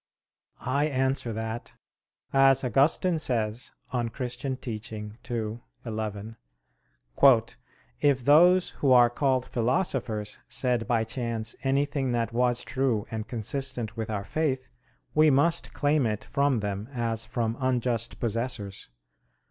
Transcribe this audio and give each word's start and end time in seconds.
I 0.65 0.85
answer 0.85 1.31
that, 1.31 1.73
As 2.33 2.63
Augustine 2.63 3.19
says 3.19 3.71
(De 3.91 3.97
Doctr. 3.99 4.13
Christ. 4.13 4.45
ii, 4.45 5.61
11): 5.85 6.37
"If 7.99 8.25
those 8.25 8.69
who 8.71 8.91
are 8.93 9.11
called 9.11 9.45
philosophers 9.45 10.39
said 10.47 10.87
by 10.87 11.03
chance 11.03 11.55
anything 11.61 12.13
that 12.13 12.33
was 12.33 12.63
true 12.63 13.05
and 13.11 13.27
consistent 13.27 13.95
with 13.95 14.09
our 14.09 14.23
faith, 14.23 14.69
we 15.13 15.29
must 15.29 15.71
claim 15.71 16.07
it 16.07 16.23
from 16.23 16.61
them 16.61 16.89
as 16.91 17.23
from 17.25 17.55
unjust 17.59 18.19
possessors. 18.19 18.89